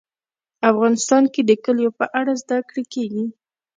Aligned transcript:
افغانستان 0.69 1.23
کې 1.33 1.41
د 1.45 1.51
کلیو 1.65 1.91
په 1.99 2.05
اړه 2.19 2.33
زده 2.43 2.57
کړه 2.69 2.83
کېږي. 2.93 3.25